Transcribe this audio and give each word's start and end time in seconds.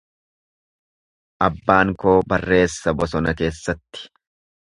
Abbaan 1.47 1.93
koo 2.03 2.15
barreessa 2.33 2.95
bosona 3.03 3.35
keessatti. 3.43 4.07